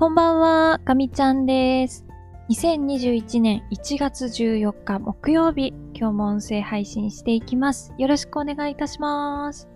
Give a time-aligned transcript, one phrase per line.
[0.00, 2.06] こんばんは、かみちゃんです。
[2.48, 7.92] 2021年1月14日木曜日、今日も音声配信していきます。
[7.98, 9.68] よろしくお願いいたします。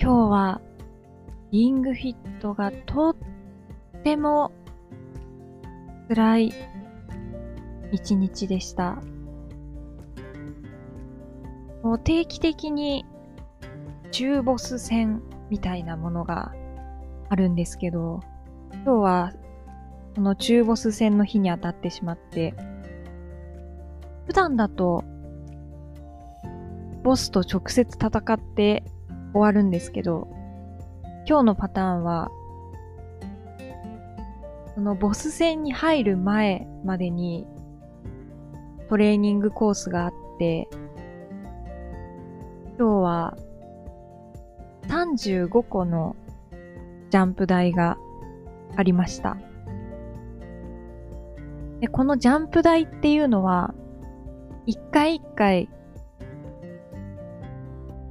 [0.00, 0.60] 今日は、
[1.50, 3.16] リングフィットがとっ
[4.04, 4.52] ても
[6.08, 6.54] 辛い
[7.90, 9.02] 一日でした。
[11.82, 13.04] もう定期的に
[14.12, 16.54] 中ボス戦みたいなものが
[17.28, 18.20] あるんですけど、
[18.72, 19.32] 今日は
[20.14, 22.54] その中ボス戦の日に当たってしまって、
[24.26, 25.04] 普段だと
[27.02, 28.82] ボスと直接戦って
[29.32, 30.28] 終わるんですけど、
[31.28, 32.30] 今日のパターンは、
[34.74, 37.46] そのボス戦に入る前までに
[38.88, 40.68] トレーニングコースがあって、
[42.78, 43.36] 今日は
[44.88, 46.16] 35個の
[47.10, 47.98] ジャンプ台が
[48.76, 49.36] ありました。
[51.80, 53.74] で、このジャンプ台っていうのは、
[54.66, 55.68] 一回一回、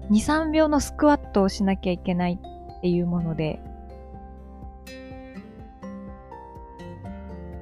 [0.09, 2.39] 2、3秒のスクワットをしなきゃいけない
[2.77, 3.59] っていうもので、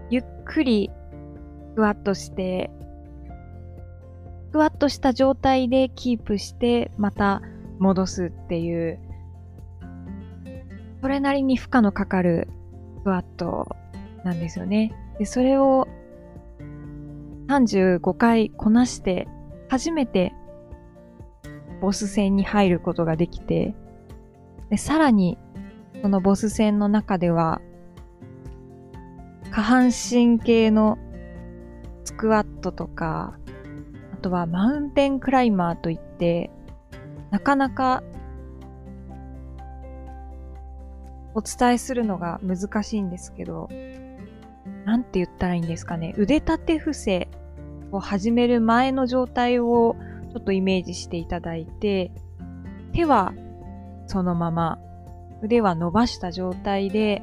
[0.10, 0.92] ゆっくり
[1.72, 2.70] スクワットして、
[4.50, 7.42] スクワットした状態でキープして、また
[7.80, 9.00] 戻すっていう
[11.04, 12.48] それなりに負荷のかかる
[13.00, 13.76] スクワット
[14.24, 14.94] なんですよね。
[15.20, 15.86] で、それを
[17.50, 19.28] 35回こなして
[19.68, 20.34] 初めて
[21.82, 23.76] ボス戦に入ることができて、
[24.70, 25.38] でさらに
[26.02, 27.60] そのボス戦の中では
[29.52, 30.98] 下半身系の
[32.06, 33.38] スクワットとか、
[34.14, 36.50] あとはマウンテンクライマーといって、
[37.30, 38.04] なかなか
[41.36, 43.70] お伝えするのが難しいんですけど、
[44.86, 46.14] なんて言ったらいいんですかね。
[46.18, 47.28] 腕立て伏せ
[47.92, 49.96] を始める前の状態を
[50.32, 52.12] ちょっとイメージしていただいて、
[52.92, 53.34] 手は
[54.08, 54.80] そのまま、
[55.42, 57.22] 腕は伸ばした状態で、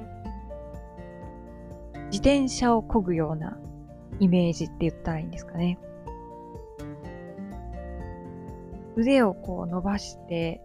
[2.10, 3.58] 自転車を漕ぐような
[4.18, 5.78] イメージって言ったらいいんですかね。
[8.96, 10.60] 腕をこう伸ばして、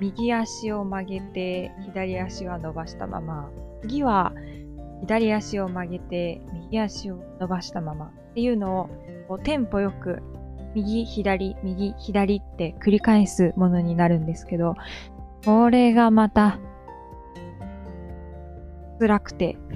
[0.00, 3.50] 右足を曲げて、左足は伸ばしたまま、
[3.82, 4.32] 次は
[5.00, 8.06] 左足を曲げて、右足を伸ばしたまま。
[8.06, 8.88] っていうのを、
[9.28, 10.22] こうテンポよく、
[10.74, 14.74] 右、左、右、左って繰り返すものになるんですけど、
[15.44, 16.58] これがまた、
[18.98, 19.56] 辛くて。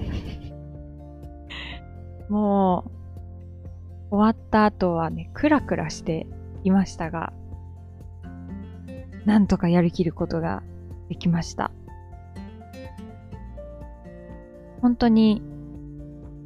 [2.28, 2.84] も
[4.10, 6.26] う、終わった後はね、クラクラして
[6.64, 7.32] いましたが、
[9.24, 10.62] なんとかやりきることが
[11.08, 11.70] できました。
[14.80, 15.42] 本当に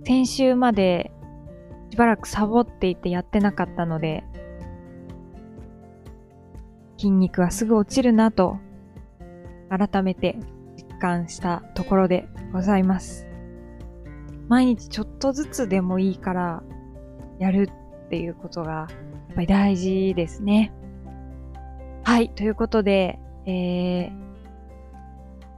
[0.04, 1.10] 先週まで
[1.90, 4.24] しばらくサボっていてやってなかったので、
[6.98, 8.58] 筋肉はすぐ落ちるなと
[9.70, 10.38] 改めて
[10.76, 13.26] 実感したところでございます。
[14.48, 16.62] 毎日ちょっとずつでもいいから
[17.38, 17.68] やる
[18.04, 18.86] っていうことがや
[19.32, 20.72] っぱり大事ですね。
[22.06, 24.12] はい、ということで、え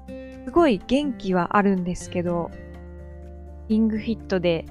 [0.09, 2.51] ー、すごい元気はあるんですけど、
[3.69, 4.65] リングフィットで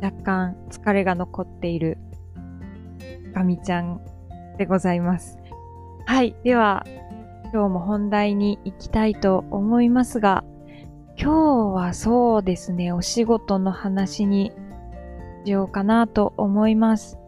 [0.00, 1.98] 若干疲れが残っている
[3.34, 4.00] ガミちゃん
[4.58, 5.38] でございます。
[6.06, 6.36] はい。
[6.44, 6.86] では、
[7.52, 10.44] 今日も本題に行きたいと思いますが、
[11.20, 14.52] 今日はそうですね、お仕事の話に
[15.44, 17.18] しようかなと思います。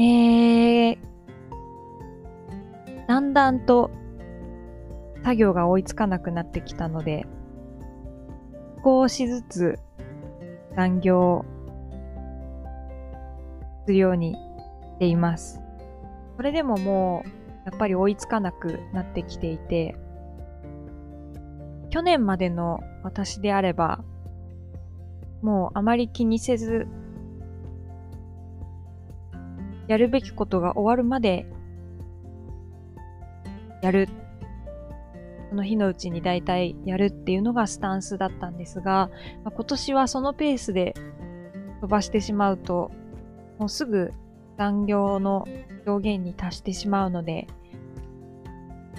[0.00, 0.98] えー、
[3.08, 3.90] だんだんと
[5.24, 7.26] 作業が追いつかなくなってきたので、
[8.84, 9.78] 少しずつ
[10.76, 11.44] 残業
[13.86, 14.38] するようにし
[15.00, 15.60] ています。
[16.36, 17.28] それでももう、
[17.68, 19.96] やっぱり追いつかなくなってきていて、
[21.90, 24.04] 去年までの私であれば、
[25.42, 26.86] もうあまり気にせず
[29.88, 31.46] やるべきことが終わるまで
[33.82, 34.08] やる。
[35.48, 39.10] その日のうちに大体やるっていうのがスタンスだったんですが、
[39.44, 40.94] まあ、今年はそのペースで
[41.80, 42.90] 飛ばしてしまうと、
[43.58, 44.12] もうすぐ
[44.58, 45.46] 残業の
[45.86, 47.46] 上限に達してしまうので、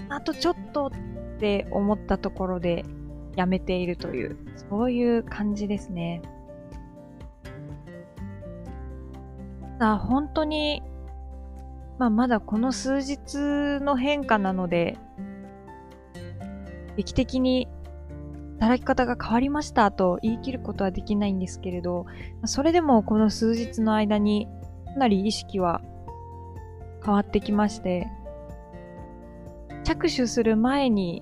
[0.09, 0.91] あとちょっとっ
[1.39, 2.83] て思ったところで
[3.35, 4.37] やめているという、
[4.69, 6.23] そういう感じですね。
[9.79, 10.83] さあ、本当に
[11.99, 14.97] まあ、まだこの数日の変化なので、
[16.95, 17.67] 劇的に
[18.59, 22.05] 働き方が変わりましたと言い切ることはできないんですけれど、
[22.45, 24.47] それでもこの数日の間に
[24.85, 25.81] かなり意識は
[27.03, 28.07] 変わってきまして、
[29.83, 31.21] 着手する前に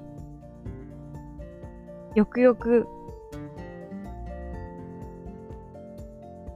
[2.14, 2.88] よくよく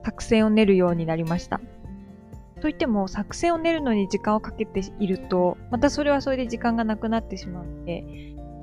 [0.04, 1.60] 作戦を練るようになりました。
[2.62, 8.06] といっても作戦を練るのに時間をかけていると、またそれはそれで時間がなくなってしまって、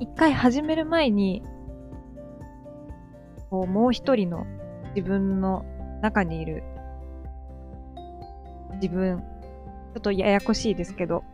[0.00, 1.42] 一回始める前に、
[3.50, 4.46] こうもう一人の
[4.94, 5.64] 自分の
[6.00, 6.62] 中にいる
[8.80, 11.24] 自分、ちょっとややこしいですけど、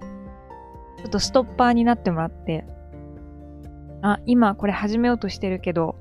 [0.98, 2.64] ちょっとストッパーになってもらって、
[4.00, 5.96] あ、今これ始めようとしてるけど、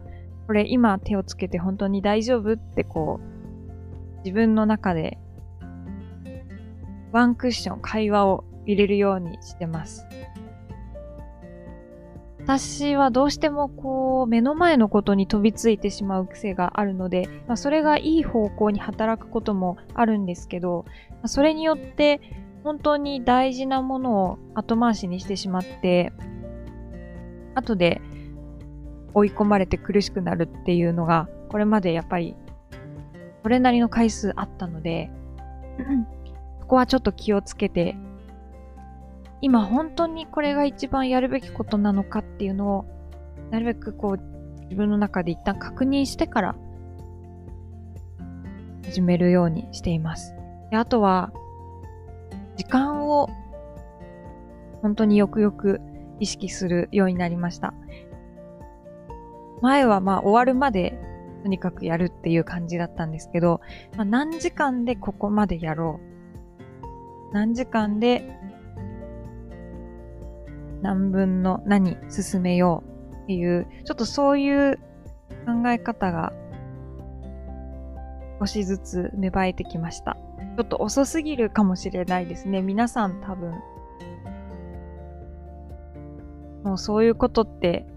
[0.47, 5.17] これ今手をつけて本当に大丈夫ってこう、自分の中で
[7.13, 10.05] ワンクッション会話を入れるようにしてます。
[12.39, 20.83] 私はどうしてもこう目の前のことに飛びついてしまう癖があるので、まあ、それがいい方向に働くこともあるんですけど、
[21.21, 22.19] ま、それによって
[22.63, 26.11] 本当に大事なものを後回しにしてしまって、
[27.55, 28.01] 後で
[29.13, 32.35] 追い込まれて苦しくなるっていうのが、これまでやっぱり、
[33.43, 35.11] それなりの回数あったので、
[36.73, 37.95] ここはちょっと気をつけて、
[39.41, 42.85] 今本当にこれが一番やるべきことなのかっていうのを、
[43.51, 46.55] なるべくこう、自分の中で一旦確認してから、
[48.85, 50.33] 始めるようにしています。
[50.71, 51.31] であとは、
[52.57, 53.29] 時間を
[54.81, 55.79] 本当によくよく
[56.19, 57.75] 意識するようになりました。
[59.61, 60.99] 前はまあ終わるまで
[61.43, 63.61] とにかくやるっていう感じだったんですけど、
[63.95, 66.12] まあ、何時間でここまでやろう。
[67.33, 68.29] 何時間で
[70.81, 74.77] 何分の何進めようっていう、ちょっとそういう
[75.45, 76.33] 考え方が
[78.39, 80.17] 少しずつ芽生えてきました。
[80.57, 82.61] ちょっと遅すぎるかもしれないですね。
[82.61, 83.53] 皆さん多分、
[86.63, 87.87] もうそういうことって、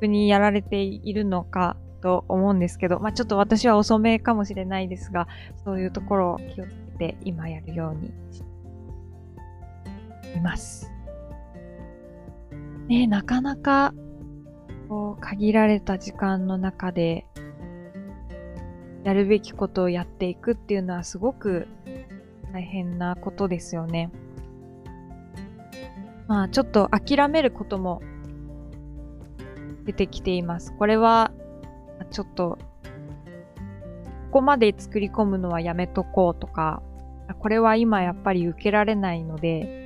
[0.00, 5.28] 普にやられているのかと思うんですけど、まあちょっと私は遅めかもしれないですが、
[5.64, 8.12] そういうところを気をつけてで今やるように
[10.36, 10.88] います。
[12.86, 13.92] ねなかなか、
[14.88, 17.26] こう、限られた時間の中で、
[19.02, 21.66] やるべきことをやっていくっていうのはすごく
[22.52, 24.12] 大変なことですよね。
[26.28, 28.00] まあちょっと諦めることも
[29.84, 30.72] 出てきています。
[30.76, 31.32] これは
[32.12, 32.58] ちょっと
[34.30, 36.82] ここまで作り込むのはやめとこうとか、
[37.34, 39.82] これは今やっぱり受けられないので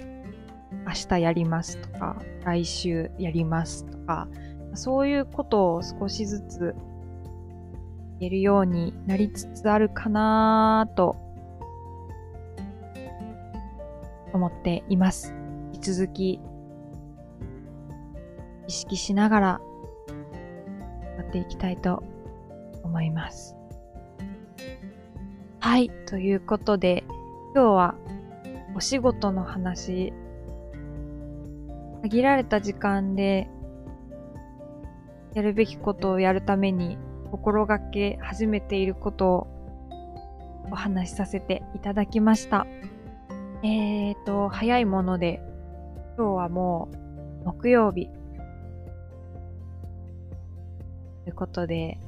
[0.87, 4.29] 明日やりますとか、来週やりますとか、
[4.75, 6.75] そういうことを少しずつ
[8.19, 11.17] 言えるようになりつつあるかなと
[14.33, 15.35] 思っています。
[15.73, 16.41] 引き続き
[18.69, 19.61] 意識しながら
[21.17, 22.03] やっていきたいと
[22.83, 23.57] 思います。
[25.61, 25.91] はい。
[26.07, 27.05] ということで、
[27.57, 27.95] 今日は
[28.75, 30.13] お仕事の話、
[32.03, 33.49] 限られた時間で
[35.33, 36.99] やるべきことをやるために
[37.31, 39.47] 心がけ始めていることを
[40.71, 42.67] お話しさせていただきました。
[43.63, 45.41] えーと、早いもので、
[46.19, 46.91] 今日はも
[47.43, 48.11] う木曜日。
[51.25, 51.99] ということで、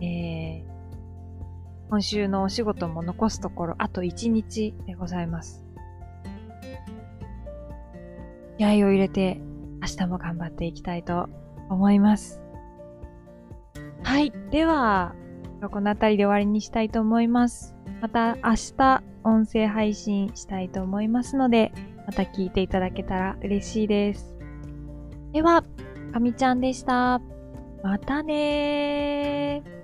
[0.00, 0.77] えー、
[1.90, 5.64] 今週のお仕事も残すところあと1日でございます。
[8.58, 9.40] 気合を入れて
[9.80, 11.28] 明日も頑張っていきたいと
[11.70, 12.40] 思います。
[14.02, 14.32] はい。
[14.50, 15.14] では、
[15.70, 17.74] この辺りで終わりにしたいと思います。
[18.00, 21.72] また明日音声配信したいと思いますので、
[22.06, 24.34] また聞いていただけたら嬉しいです。
[25.32, 25.64] では、
[26.12, 27.20] かみちゃんでした。
[27.82, 29.77] またねー。